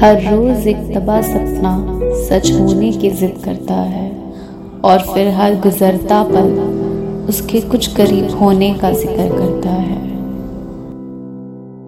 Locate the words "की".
2.92-3.10